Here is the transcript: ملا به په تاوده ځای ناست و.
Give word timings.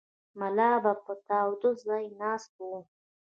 ملا 0.39 0.71
به 0.83 0.93
په 1.03 1.13
تاوده 1.27 1.69
ځای 1.85 2.05
ناست 2.21 2.51
و. 2.59 2.61